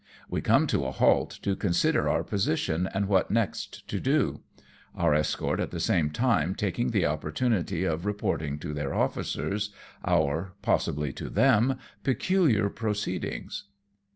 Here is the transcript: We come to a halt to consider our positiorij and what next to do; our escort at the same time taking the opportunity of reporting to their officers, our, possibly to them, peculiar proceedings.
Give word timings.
We 0.31 0.41
come 0.41 0.65
to 0.65 0.85
a 0.85 0.91
halt 0.91 1.29
to 1.43 1.55
consider 1.55 2.09
our 2.09 2.23
positiorij 2.23 2.89
and 2.91 3.07
what 3.07 3.29
next 3.29 3.87
to 3.87 3.99
do; 3.99 4.41
our 4.95 5.13
escort 5.13 5.59
at 5.59 5.69
the 5.69 5.79
same 5.79 6.09
time 6.09 6.55
taking 6.55 6.89
the 6.89 7.05
opportunity 7.05 7.83
of 7.83 8.03
reporting 8.03 8.57
to 8.61 8.73
their 8.73 8.95
officers, 8.95 9.69
our, 10.03 10.53
possibly 10.63 11.13
to 11.13 11.29
them, 11.29 11.77
peculiar 12.03 12.67
proceedings. 12.67 13.65